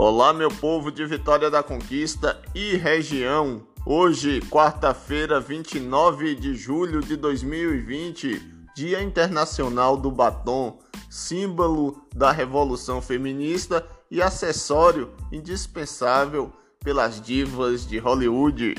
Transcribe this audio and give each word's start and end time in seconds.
Olá, 0.00 0.32
meu 0.32 0.48
povo 0.48 0.92
de 0.92 1.04
Vitória 1.04 1.50
da 1.50 1.60
Conquista 1.60 2.40
e 2.54 2.76
região. 2.76 3.66
Hoje, 3.84 4.40
quarta-feira, 4.42 5.40
29 5.40 6.36
de 6.36 6.54
julho 6.54 7.00
de 7.00 7.16
2020, 7.16 8.40
Dia 8.76 9.02
Internacional 9.02 9.96
do 9.96 10.08
Batom, 10.08 10.78
símbolo 11.10 12.00
da 12.14 12.30
revolução 12.30 13.02
feminista 13.02 13.84
e 14.08 14.22
acessório 14.22 15.10
indispensável 15.32 16.52
pelas 16.78 17.20
divas 17.20 17.84
de 17.84 17.98
Hollywood. 17.98 18.76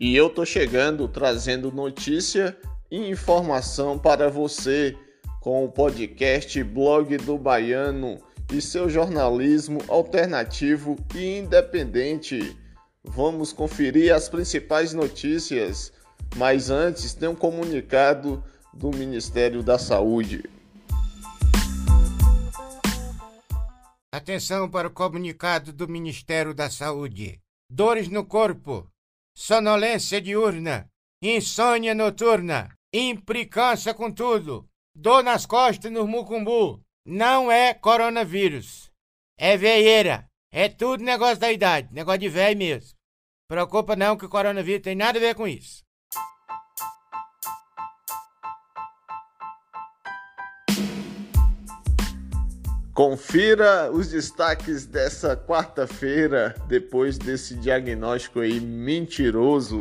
E 0.00 0.16
eu 0.16 0.28
tô 0.28 0.44
chegando 0.44 1.06
trazendo 1.06 1.70
notícia 1.70 2.58
e 2.90 3.08
informação 3.08 3.96
para 3.96 4.28
você 4.28 4.96
com 5.40 5.64
o 5.64 5.70
podcast 5.70 6.60
Blog 6.64 7.16
do 7.18 7.38
Baiano 7.38 8.18
e 8.50 8.60
seu 8.60 8.88
jornalismo 8.88 9.80
alternativo 9.88 10.96
e 11.14 11.38
independente. 11.38 12.56
Vamos 13.04 13.52
conferir 13.52 14.14
as 14.14 14.28
principais 14.28 14.92
notícias, 14.92 15.92
mas 16.36 16.70
antes 16.70 17.14
tem 17.14 17.28
um 17.28 17.34
comunicado 17.34 18.42
do 18.72 18.90
Ministério 18.90 19.62
da 19.62 19.78
Saúde. 19.78 20.44
Atenção 24.12 24.70
para 24.70 24.88
o 24.88 24.90
comunicado 24.90 25.72
do 25.72 25.86
Ministério 25.86 26.54
da 26.54 26.70
Saúde. 26.70 27.38
Dores 27.70 28.08
no 28.08 28.24
corpo, 28.24 28.86
sonolência 29.36 30.20
diurna, 30.20 30.88
insônia 31.22 31.94
noturna, 31.94 32.70
implicância 32.92 33.92
com 33.92 34.10
tudo, 34.10 34.66
dor 34.94 35.22
nas 35.22 35.44
costas 35.44 35.92
no 35.92 36.06
mucumbu, 36.06 36.80
não 37.08 37.50
é 37.50 37.72
coronavírus. 37.72 38.90
É 39.38 39.56
veieira. 39.56 40.28
É 40.52 40.68
tudo 40.68 41.02
negócio 41.02 41.38
da 41.38 41.50
idade. 41.50 41.88
Negócio 41.90 42.20
de 42.20 42.28
velho 42.28 42.58
mesmo. 42.58 42.98
Preocupa 43.48 43.96
não 43.96 44.14
que 44.14 44.26
o 44.26 44.28
coronavírus 44.28 44.82
tem 44.82 44.94
nada 44.94 45.18
a 45.18 45.20
ver 45.20 45.34
com 45.34 45.48
isso. 45.48 45.82
Confira 52.92 53.90
os 53.90 54.08
destaques 54.08 54.84
dessa 54.84 55.34
quarta-feira, 55.34 56.54
depois 56.66 57.16
desse 57.16 57.54
diagnóstico 57.54 58.40
aí 58.40 58.60
mentiroso. 58.60 59.80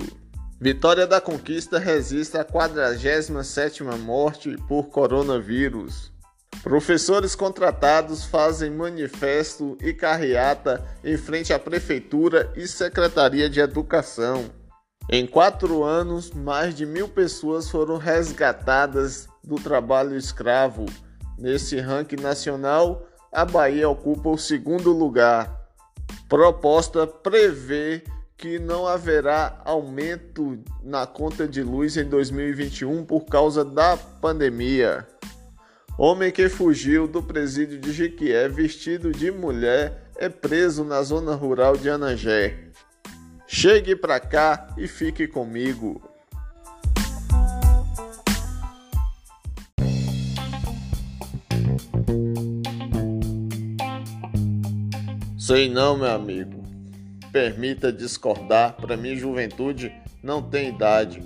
Vitória 0.62 1.06
da 1.06 1.20
Conquista 1.20 1.78
resiste 1.78 2.38
à 2.38 2.46
47ª 2.46 3.98
morte 3.98 4.56
por 4.68 4.90
coronavírus. 4.90 6.16
Professores 6.64 7.36
contratados 7.36 8.26
fazem 8.26 8.72
manifesto 8.72 9.78
e 9.82 9.94
carreata 9.94 10.84
em 11.04 11.18
frente 11.18 11.54
à 11.54 11.60
Prefeitura 11.60 12.52
e 12.56 12.68
Secretaria 12.68 13.50
de 13.50 13.60
Educação. 13.60 14.46
Em 15.10 15.26
quatro 15.26 15.84
anos, 15.84 16.32
mais 16.32 16.76
de 16.76 16.86
mil 16.86 17.08
pessoas 17.08 17.70
foram 17.70 17.98
resgatadas 17.98 19.28
do 19.44 19.56
trabalho 19.56 20.18
escravo. 20.18 20.86
Nesse 21.38 21.80
ranking 21.80 22.22
nacional, 22.22 23.08
a 23.32 23.46
Bahia 23.46 23.88
ocupa 23.88 24.30
o 24.30 24.38
segundo 24.38 24.92
lugar. 24.92 25.70
Proposta 26.28 27.08
prevê 27.08 28.04
que 28.36 28.60
não 28.60 28.86
haverá 28.86 29.62
aumento 29.64 30.60
na 30.84 31.08
conta 31.08 31.48
de 31.48 31.64
luz 31.64 31.96
em 31.96 32.04
2021 32.04 33.06
por 33.06 33.26
causa 33.26 33.64
da 33.64 33.96
pandemia. 33.96 35.08
Homem 36.00 36.32
que 36.32 36.48
fugiu 36.48 37.08
do 37.08 37.24
presídio 37.24 37.80
de 37.80 37.92
Jequié 37.92 38.48
vestido 38.48 39.12
de 39.12 39.32
mulher 39.32 40.12
é 40.16 40.30
preso 40.30 40.84
na 40.84 41.02
zona 41.02 41.34
rural 41.34 41.76
de 41.76 41.90
Anangé. 41.90 42.70
Chegue 43.48 43.96
pra 43.96 44.20
cá 44.20 44.76
e 44.78 44.88
fique 44.88 45.28
comigo. 45.28 46.00
Sei 55.36 55.68
não, 55.68 55.98
meu 55.98 56.12
amigo. 56.12 56.64
Permita 57.32 57.92
discordar, 57.92 58.76
para 58.76 58.96
mim 58.96 59.16
juventude 59.16 59.92
não 60.22 60.44
tem 60.44 60.70
idade. 60.70 61.24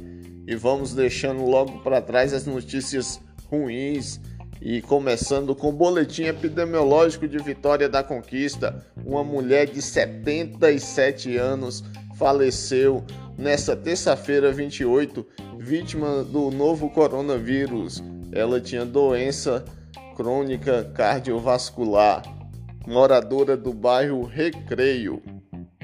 E 0.48 0.56
vamos 0.56 0.96
deixando 0.96 1.44
logo 1.44 1.80
para 1.80 2.02
trás 2.02 2.34
as 2.34 2.46
notícias 2.46 3.20
ruins 3.50 4.22
e 4.62 4.80
começando 4.82 5.56
com 5.56 5.70
o 5.70 5.74
boletim 5.74 6.26
epidemiológico 6.26 7.28
de 7.28 7.40
Vitória 7.40 7.90
da 7.90 8.04
Conquista, 8.04 8.86
uma 9.04 9.24
mulher 9.24 9.66
de 9.66 9.82
77 9.82 11.36
anos 11.36 11.84
faleceu 12.16 13.04
nesta 13.36 13.76
terça-feira 13.76 14.52
28, 14.52 15.26
vítima 15.58 16.24
do 16.24 16.52
novo 16.52 16.92
coronavírus. 16.92 18.04
Ela 18.32 18.62
tinha 18.62 18.86
doença 18.86 19.66
crônica 20.16 20.92
cardiovascular, 20.94 22.22
moradora 22.86 23.58
do 23.58 23.74
bairro 23.74 24.24
Recreio. 24.24 25.24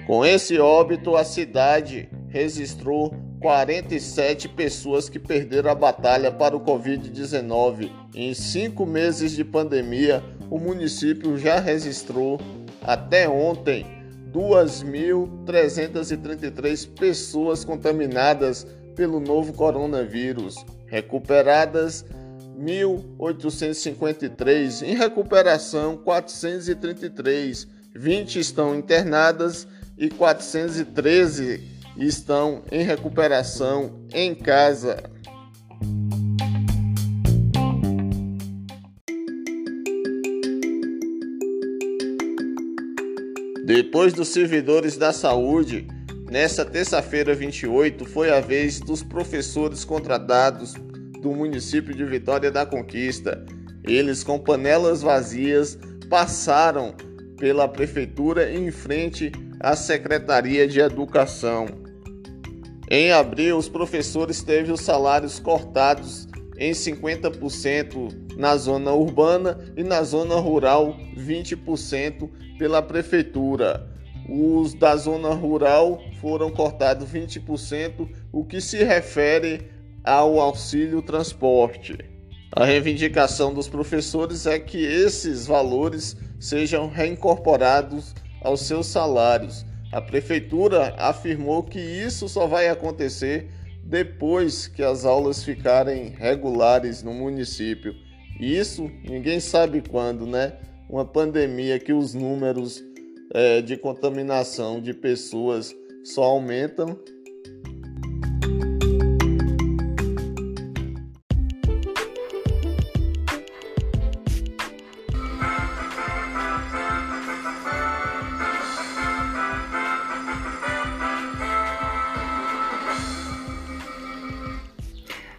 Com 0.06 0.24
esse 0.24 0.59
óbito, 0.59 1.16
a 1.16 1.24
cidade 1.24 2.08
registrou 2.30 3.14
47 3.40 4.50
pessoas 4.50 5.08
que 5.09 5.20
perderam 5.20 5.70
a 5.70 5.75
batalha 5.75 6.31
para 6.31 6.58
o 6.58 6.62
Covid-19. 6.62 7.92
Em 8.16 8.34
cinco 8.34 8.84
meses 8.86 9.34
de 9.34 9.44
pandemia, 9.44 10.24
o 10.50 10.58
município 10.58 11.38
já 11.38 11.59
registrou, 11.59 12.40
até 12.81 13.28
ontem, 13.30 13.86
2.333 14.34 16.90
pessoas 16.97 17.64
contaminadas 17.64 18.66
pelo 18.96 19.20
novo 19.20 19.53
coronavírus, 19.53 20.56
recuperadas 20.88 22.03
1.853, 22.59 24.81
em 24.81 24.96
recuperação 24.96 25.96
433, 25.97 27.68
20 27.94 28.40
estão 28.40 28.76
internadas 28.76 29.68
e 29.96 30.09
413 30.09 31.77
estão 31.97 32.62
em 32.72 32.84
recuperação 32.84 34.06
em 34.13 34.35
casa. 34.35 34.97
Depois 43.66 44.13
dos 44.13 44.30
servidores 44.30 44.96
da 44.96 45.12
saúde, 45.12 45.85
nesta 46.30 46.63
terça-feira 46.63 47.35
28 47.35 48.06
foi 48.06 48.31
a 48.31 48.40
vez 48.40 48.79
dos 48.79 49.03
professores 49.03 49.84
contratados 49.84 50.74
do 51.22 51.31
município 51.31 51.94
de 51.94 52.06
Vitória 52.06 52.50
da 52.50 52.66
Conquista. 52.66 53.46
Eles, 53.84 54.24
com 54.24 54.40
panelas 54.40 55.02
vazias, 55.02 55.78
passaram 56.09 56.96
pela 57.38 57.68
prefeitura 57.68 58.52
em 58.52 58.72
frente 58.72 59.31
à 59.59 59.75
Secretaria 59.75 60.68
de 60.68 60.79
Educação. 60.79 61.87
Em 62.90 63.12
abril, 63.12 63.58
os 63.58 63.68
professores 63.68 64.42
teve 64.42 64.72
os 64.72 64.80
salários 64.80 65.40
cortados 65.40 66.25
em 66.58 66.72
50% 66.72 68.38
na 68.38 68.56
zona 68.56 68.94
urbana 68.94 69.59
e 69.75 69.84
na 69.84 70.02
zona 70.03 70.36
rural 70.36 70.96
20% 71.18 72.30
pela 72.58 72.81
prefeitura. 72.81 73.86
Os 74.30 74.74
da 74.74 74.96
zona 74.96 75.34
rural 75.34 76.02
foram 76.22 76.50
cortados 76.50 77.09
20%, 77.12 78.08
o 78.31 78.46
que 78.46 78.62
se 78.62 78.84
refere 78.84 79.70
ao 80.03 80.40
auxílio 80.40 81.02
transporte. 81.02 81.97
A 82.53 82.64
reivindicação 82.64 83.53
dos 83.53 83.67
professores 83.67 84.46
é 84.46 84.58
que 84.58 84.78
esses 84.78 85.46
valores 85.46 86.16
sejam 86.40 86.88
reincorporados 86.88 88.16
aos 88.41 88.61
seus 88.61 88.88
salários 88.88 89.66
a 89.91 90.01
prefeitura 90.01 90.93
afirmou 90.97 91.63
que 91.63 91.79
isso 91.79 92.28
só 92.28 92.45
vai 92.45 92.67
acontecer 92.67 93.49
depois 93.84 94.67
que 94.67 94.84
as 94.84 95.05
aulas 95.05 95.43
ficarem 95.43 96.09
regulares 96.09 97.01
no 97.01 97.13
município. 97.13 97.95
Isso 98.39 98.91
ninguém 99.03 99.39
sabe 99.39 99.81
quando, 99.81 100.28
né? 100.28 100.53
Uma 100.89 101.05
pandemia 101.05 101.79
que 101.79 101.93
os 101.93 102.13
números 102.13 102.84
é, 103.34 103.61
de 103.61 103.78
contaminação 103.78 104.81
de 104.81 104.93
pessoas 104.93 105.73
só 106.03 106.23
aumentam 106.23 106.97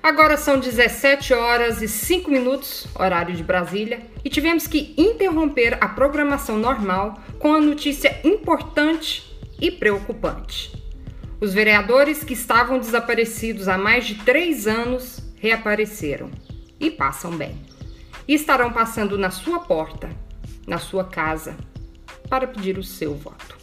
Agora 0.08 0.38
são 0.38 0.58
17 0.58 1.34
horas 1.34 1.82
e 1.82 1.86
5 1.86 2.30
minutos, 2.30 2.86
horário 2.94 3.36
de 3.36 3.44
Brasília, 3.44 4.00
e 4.24 4.30
tivemos 4.30 4.66
que 4.66 4.94
interromper 4.96 5.76
a 5.82 5.86
programação 5.86 6.56
normal 6.56 7.22
com 7.38 7.52
a 7.52 7.60
notícia 7.60 8.18
importante 8.24 9.30
e 9.60 9.70
preocupante. 9.70 10.72
Os 11.38 11.52
vereadores 11.52 12.24
que 12.24 12.32
estavam 12.32 12.78
desaparecidos 12.78 13.68
há 13.68 13.76
mais 13.76 14.06
de 14.06 14.14
três 14.14 14.66
anos 14.66 15.20
reapareceram 15.36 16.30
e 16.80 16.90
passam 16.90 17.36
bem. 17.36 17.60
E 18.26 18.32
estarão 18.32 18.72
passando 18.72 19.18
na 19.18 19.30
sua 19.30 19.58
porta, 19.58 20.08
na 20.66 20.78
sua 20.78 21.04
casa, 21.04 21.54
para 22.30 22.46
pedir 22.46 22.78
o 22.78 22.82
seu 22.82 23.14
voto. 23.14 23.57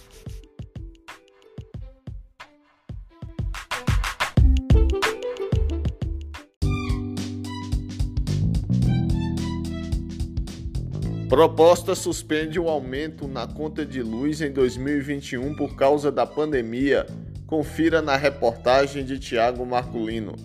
Proposta 11.30 11.96
suspende 11.96 12.60
o 12.60 12.70
aumento 12.70 13.28
na 13.28 13.48
conta 13.48 13.84
de 13.84 14.04
luz 14.04 14.42
em 14.42 14.52
2021 14.52 15.56
por 15.56 15.76
causa 15.76 16.12
da 16.12 16.24
pandemia. 16.24 17.08
Confira 17.48 18.00
na 18.00 18.16
reportagem 18.16 19.04
de 19.04 19.18
Tiago 19.18 19.66
Marculino. 19.66 20.36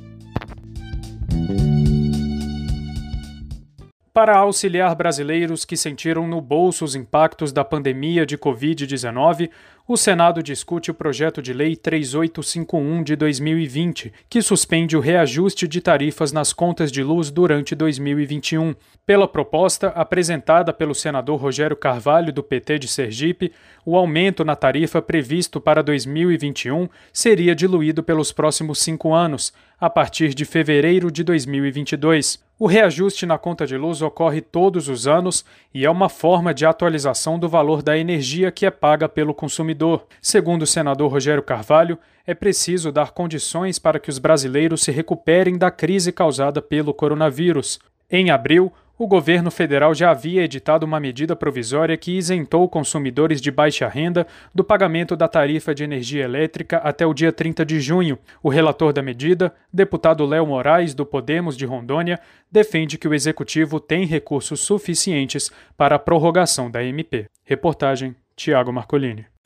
Para 4.13 4.39
auxiliar 4.39 4.95
brasileiros 4.95 5.67
que 5.67 5.77
sentiram 5.77 6.27
no 6.27 6.41
bolso 6.41 6.85
os 6.85 6.95
impactos 6.95 7.53
da 7.53 7.65
pandemia 7.65 8.25
de 8.25 8.37
Covid-19, 8.37 9.51
o 9.93 9.97
Senado 9.97 10.41
discute 10.41 10.89
o 10.89 10.95
projeto 10.95 11.43
de 11.43 11.53
lei 11.53 11.75
3851 11.75 13.03
de 13.03 13.17
2020, 13.17 14.13
que 14.29 14.41
suspende 14.41 14.97
o 14.97 15.01
reajuste 15.01 15.67
de 15.67 15.81
tarifas 15.81 16.31
nas 16.31 16.53
contas 16.53 16.93
de 16.93 17.03
luz 17.03 17.29
durante 17.29 17.75
2021. 17.75 18.77
Pela 19.05 19.27
proposta 19.27 19.89
apresentada 19.89 20.73
pelo 20.73 20.95
senador 20.95 21.41
Rogério 21.41 21.77
Carvalho, 21.77 22.33
do 22.33 22.41
PT 22.41 22.79
de 22.79 22.87
Sergipe, 22.87 23.51
o 23.85 23.97
aumento 23.97 24.45
na 24.45 24.55
tarifa 24.55 25.03
previsto 25.03 25.61
para 25.61 25.83
2021 25.83 26.89
seria 27.13 27.53
diluído 27.53 28.01
pelos 28.01 28.31
próximos 28.31 28.79
cinco 28.79 29.13
anos, 29.13 29.53
a 29.81 29.91
partir 29.91 30.35
de 30.35 30.45
fevereiro 30.45 31.11
de 31.11 31.25
2022. 31.25 32.39
O 32.61 32.67
reajuste 32.67 33.25
na 33.25 33.39
conta 33.39 33.67
de 33.67 33.75
luz 33.79 34.03
ocorre 34.03 34.43
todos 34.43 34.87
os 34.87 35.07
anos 35.07 35.47
e 35.73 35.87
é 35.87 35.91
uma 35.91 36.11
forma 36.11 36.53
de 36.53 36.67
atualização 36.67 37.39
do 37.39 37.49
valor 37.49 37.83
da 37.83 37.97
energia 37.97 38.53
que 38.53 38.67
é 38.67 38.71
paga 38.71 39.09
pelo 39.09 39.33
consumidor 39.33 39.80
consumidor. 39.81 40.07
Segundo 40.21 40.63
o 40.63 40.67
senador 40.67 41.11
Rogério 41.11 41.43
Carvalho, 41.43 41.99
é 42.27 42.35
preciso 42.35 42.93
dar 42.93 43.13
condições 43.13 43.79
para 43.79 43.99
que 43.99 44.11
os 44.11 44.19
brasileiros 44.19 44.83
se 44.83 44.93
recuperem 44.93 45.57
da 45.57 45.71
crise 45.71 46.13
causada 46.13 46.61
pelo 46.61 46.93
coronavírus. 46.93 47.81
Em 48.11 48.31
abril, 48.31 48.73
o 48.99 49.07
governo 49.07 49.51
federal 49.51 49.95
já 49.95 50.11
havia 50.11 50.43
editado 50.43 50.85
uma 50.85 51.01
medida 51.01 51.35
provisória 51.35 51.97
que 51.97 52.19
isentou 52.19 52.69
consumidores 52.69 53.41
de 53.41 53.51
baixa 53.51 53.89
renda 53.89 54.27
do 54.55 54.63
pagamento 54.63 55.17
da 55.17 55.27
tarifa 55.27 55.75
de 55.75 55.83
energia 55.83 56.25
elétrica 56.25 56.77
até 56.79 57.07
o 57.07 57.15
dia 57.15 57.33
30 57.33 57.65
de 57.65 57.81
junho. 57.81 58.19
O 58.43 58.51
relator 58.51 58.93
da 58.93 59.03
medida, 59.03 59.55
deputado 59.73 60.27
Léo 60.27 60.47
Moraes, 60.47 60.93
do 60.93 61.07
Podemos 61.07 61.57
de 61.57 61.65
Rondônia, 61.65 62.21
defende 62.53 62.99
que 62.99 63.09
o 63.09 63.15
executivo 63.15 63.81
tem 63.81 64.05
recursos 64.05 64.61
suficientes 64.61 65.51
para 65.79 65.97
a 65.97 65.99
prorrogação 65.99 66.71
da 66.71 66.85
MP. 66.85 67.27
Reportagem 67.43 68.15
Tiago 68.37 68.71
Marcolini. 68.71 69.40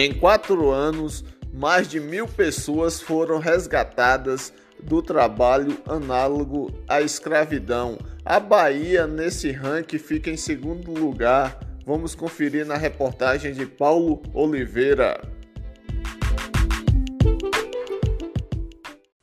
Em 0.00 0.12
quatro 0.12 0.70
anos, 0.70 1.24
mais 1.52 1.88
de 1.88 1.98
mil 1.98 2.28
pessoas 2.28 3.00
foram 3.00 3.40
resgatadas 3.40 4.52
do 4.80 5.02
trabalho 5.02 5.76
análogo 5.84 6.70
à 6.86 7.02
escravidão. 7.02 7.98
A 8.24 8.38
Bahia, 8.38 9.08
nesse 9.08 9.50
ranking, 9.50 9.98
fica 9.98 10.30
em 10.30 10.36
segundo 10.36 10.92
lugar. 10.92 11.58
Vamos 11.84 12.14
conferir 12.14 12.64
na 12.64 12.76
reportagem 12.76 13.52
de 13.52 13.66
Paulo 13.66 14.22
Oliveira. 14.32 15.20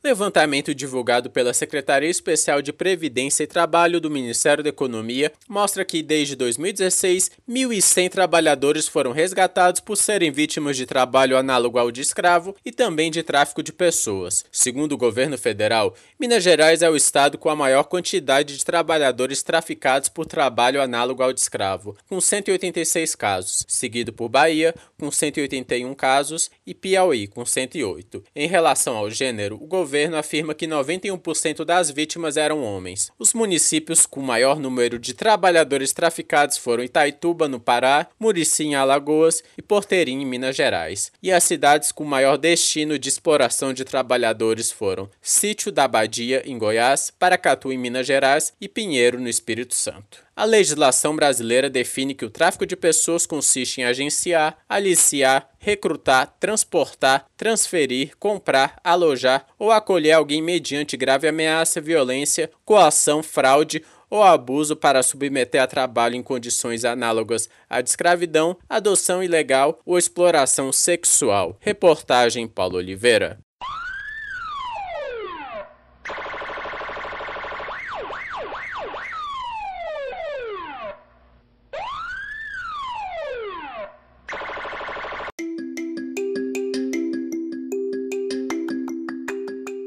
Levantamento 0.06 0.72
divulgado 0.72 1.28
pela 1.28 1.52
Secretaria 1.52 2.08
Especial 2.08 2.62
de 2.62 2.72
Previdência 2.72 3.42
e 3.42 3.46
Trabalho 3.48 4.00
do 4.00 4.08
Ministério 4.08 4.62
da 4.62 4.70
Economia 4.70 5.32
mostra 5.48 5.84
que 5.84 6.00
desde 6.00 6.36
2016, 6.36 7.32
1.100 7.50 8.10
trabalhadores 8.10 8.86
foram 8.86 9.10
resgatados 9.10 9.80
por 9.80 9.96
serem 9.96 10.30
vítimas 10.30 10.76
de 10.76 10.86
trabalho 10.86 11.36
análogo 11.36 11.76
ao 11.76 11.90
de 11.90 12.02
escravo 12.02 12.54
e 12.64 12.70
também 12.70 13.10
de 13.10 13.24
tráfico 13.24 13.64
de 13.64 13.72
pessoas. 13.72 14.44
Segundo 14.52 14.92
o 14.92 14.96
governo 14.96 15.36
federal, 15.36 15.92
Minas 16.20 16.44
Gerais 16.44 16.82
é 16.82 16.88
o 16.88 16.94
estado 16.94 17.36
com 17.36 17.50
a 17.50 17.56
maior 17.56 17.82
quantidade 17.82 18.56
de 18.56 18.64
trabalhadores 18.64 19.42
traficados 19.42 20.08
por 20.08 20.24
trabalho 20.24 20.80
análogo 20.80 21.20
ao 21.20 21.32
de 21.32 21.40
escravo, 21.40 21.96
com 22.08 22.20
186 22.20 23.16
casos, 23.16 23.64
seguido 23.66 24.12
por 24.12 24.28
Bahia, 24.28 24.72
com 24.96 25.10
181 25.10 25.92
casos, 25.96 26.48
e 26.64 26.72
Piauí, 26.72 27.26
com 27.26 27.44
108. 27.44 28.22
Em 28.36 28.46
relação 28.46 28.96
ao 28.96 29.10
gênero, 29.10 29.56
o 29.56 29.66
governo 29.66 29.95
governo 29.96 30.18
afirma 30.18 30.54
que 30.54 30.66
91% 30.66 31.64
das 31.64 31.90
vítimas 31.90 32.36
eram 32.36 32.62
homens. 32.62 33.10
Os 33.18 33.32
municípios 33.32 34.04
com 34.04 34.20
maior 34.20 34.60
número 34.60 34.98
de 34.98 35.14
trabalhadores 35.14 35.90
traficados 35.94 36.58
foram 36.58 36.84
Itaituba, 36.84 37.48
no 37.48 37.58
Pará, 37.58 38.06
Murici, 38.20 38.64
em 38.64 38.74
Alagoas 38.74 39.42
e 39.56 39.62
Porteirinha, 39.62 40.22
em 40.22 40.26
Minas 40.26 40.54
Gerais. 40.54 41.10
E 41.22 41.32
as 41.32 41.44
cidades 41.44 41.92
com 41.92 42.04
maior 42.04 42.36
destino 42.36 42.98
de 42.98 43.08
exploração 43.08 43.72
de 43.72 43.86
trabalhadores 43.86 44.70
foram 44.70 45.08
Sítio 45.22 45.72
da 45.72 45.88
Badia, 45.88 46.42
em 46.44 46.58
Goiás, 46.58 47.10
Paracatu, 47.10 47.72
em 47.72 47.78
Minas 47.78 48.06
Gerais 48.06 48.52
e 48.60 48.68
Pinheiro, 48.68 49.18
no 49.18 49.30
Espírito 49.30 49.74
Santo. 49.74 50.25
A 50.36 50.44
legislação 50.44 51.16
brasileira 51.16 51.70
define 51.70 52.14
que 52.14 52.24
o 52.26 52.28
tráfico 52.28 52.66
de 52.66 52.76
pessoas 52.76 53.24
consiste 53.24 53.80
em 53.80 53.84
agenciar, 53.84 54.58
aliciar, 54.68 55.48
recrutar, 55.58 56.36
transportar, 56.38 57.24
transferir, 57.38 58.14
comprar, 58.18 58.78
alojar 58.84 59.46
ou 59.58 59.72
acolher 59.72 60.12
alguém 60.12 60.42
mediante 60.42 60.94
grave 60.94 61.26
ameaça, 61.26 61.80
violência, 61.80 62.50
coação, 62.66 63.22
fraude 63.22 63.82
ou 64.10 64.22
abuso 64.22 64.76
para 64.76 65.02
submeter 65.02 65.62
a 65.62 65.66
trabalho 65.66 66.16
em 66.16 66.22
condições 66.22 66.84
análogas 66.84 67.48
à 67.68 67.80
escravidão, 67.80 68.58
adoção 68.68 69.22
ilegal 69.22 69.80
ou 69.86 69.96
exploração 69.96 70.70
sexual. 70.70 71.56
Reportagem 71.60 72.46
Paulo 72.46 72.76
Oliveira. 72.76 73.38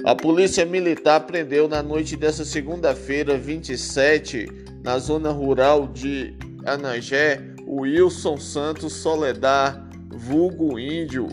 A 0.05 0.15
polícia 0.15 0.65
militar 0.65 1.27
prendeu 1.27 1.67
na 1.67 1.83
noite 1.83 2.15
dessa 2.15 2.45
segunda-feira, 2.45 3.37
27, 3.37 4.47
na 4.81 4.97
zona 4.97 5.29
rural 5.29 5.87
de 5.87 6.33
Anangé, 6.65 7.41
o 7.67 7.81
Wilson 7.81 8.37
Santos 8.37 8.93
Soledar, 8.93 9.89
vulgo 10.09 10.79
Índio. 10.79 11.27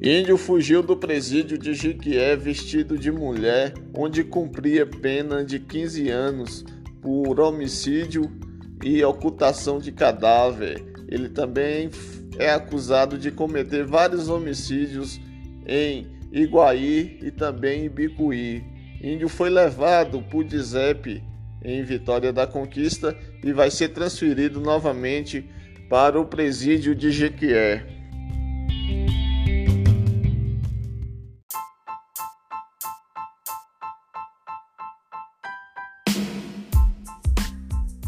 Índio 0.00 0.36
fugiu 0.36 0.84
do 0.84 0.96
presídio 0.96 1.58
de 1.58 1.74
Jiquié 1.74 2.36
vestido 2.36 2.96
de 2.96 3.10
mulher, 3.10 3.74
onde 3.92 4.22
cumpria 4.22 4.86
pena 4.86 5.44
de 5.44 5.58
15 5.58 6.08
anos 6.10 6.64
por 7.02 7.40
homicídio 7.40 8.30
e 8.84 9.02
ocultação 9.02 9.80
de 9.80 9.90
cadáver. 9.90 10.80
Ele 11.08 11.28
também 11.28 11.90
é 12.38 12.52
acusado 12.52 13.18
de 13.18 13.32
cometer 13.32 13.84
vários 13.84 14.28
homicídios 14.28 15.20
em 15.66 16.17
Iguaí 16.32 17.18
e 17.22 17.30
também 17.30 17.86
em 17.86 17.88
Bicuí. 17.88 18.62
Índio 19.02 19.28
foi 19.28 19.48
levado 19.48 20.22
por 20.22 20.44
Dizep 20.44 21.22
em 21.64 21.82
Vitória 21.82 22.32
da 22.32 22.46
Conquista 22.46 23.16
e 23.42 23.52
vai 23.52 23.70
ser 23.70 23.88
transferido 23.90 24.60
novamente 24.60 25.48
para 25.88 26.20
o 26.20 26.26
presídio 26.26 26.94
de 26.94 27.10
Jequié. 27.10 27.98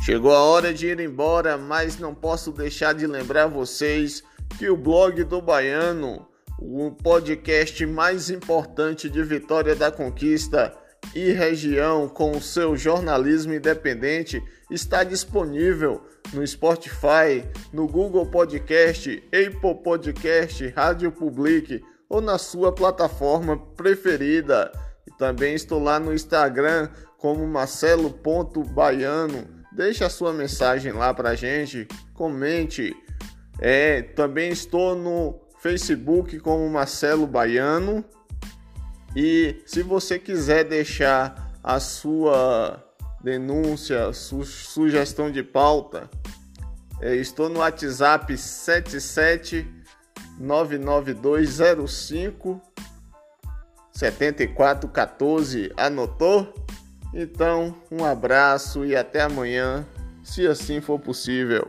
Chegou 0.03 0.33
a 0.33 0.43
hora 0.43 0.75
de 0.75 0.89
ir 0.89 0.99
embora, 0.99 1.57
mas 1.57 1.99
não 1.99 2.15
posso 2.15 2.51
deixar 2.51 2.93
de 2.95 3.07
lembrar 3.07 3.47
vocês 3.47 4.25
que 4.59 4.69
o 4.69 4.77
blog 4.77 5.23
do 5.23 5.41
Baiano 5.41 6.27
o 6.61 6.91
podcast 6.91 7.87
mais 7.87 8.29
importante 8.29 9.09
de 9.09 9.23
Vitória 9.23 9.75
da 9.75 9.91
Conquista 9.91 10.77
e 11.15 11.33
região 11.33 12.07
com 12.07 12.33
o 12.33 12.41
seu 12.41 12.77
jornalismo 12.77 13.55
independente 13.55 14.43
está 14.71 15.03
disponível 15.03 16.03
no 16.35 16.47
Spotify, 16.47 17.43
no 17.73 17.89
Google 17.89 18.27
Podcast, 18.27 19.23
Apple 19.27 19.83
Podcast, 19.83 20.69
Rádio 20.69 21.11
Public, 21.11 21.83
ou 22.09 22.21
na 22.21 22.37
sua 22.37 22.73
plataforma 22.73 23.57
preferida. 23.57 24.71
E 25.07 25.17
também 25.17 25.55
estou 25.55 25.83
lá 25.83 25.99
no 25.99 26.13
Instagram 26.13 26.91
como 27.17 27.47
marcelo.baiano. 27.47 29.49
Deixe 29.73 30.05
a 30.05 30.11
sua 30.11 30.33
mensagem 30.33 30.93
lá 30.93 31.15
pra 31.15 31.35
gente, 31.35 31.89
comente. 32.13 32.95
É, 33.61 34.03
também 34.03 34.51
estou 34.51 34.95
no 34.95 35.50
Facebook 35.61 36.41
como 36.41 36.69
Marcelo 36.69 37.27
Baiano. 37.27 38.05
E 39.15 39.63
se 39.67 39.83
você 39.83 40.19
quiser 40.19 40.65
deixar 40.65 41.53
a 41.63 41.79
sua 41.79 42.83
denúncia, 43.23 44.11
su 44.13 44.45
sugestão 44.45 45.31
de 45.31 45.43
pauta, 45.43 46.11
é, 47.01 47.15
estou 47.17 47.49
no 47.49 47.61
WhatsApp 47.61 48.37
77 48.37 49.67
99205 50.39 52.61
7414. 53.93 55.73
Anotou? 55.77 56.53
Então, 57.13 57.75
um 57.91 58.05
abraço 58.05 58.85
e 58.85 58.95
até 58.95 59.23
amanhã, 59.23 59.85
se 60.23 60.47
assim 60.47 60.81
for 60.81 61.01
possível. 61.01 61.69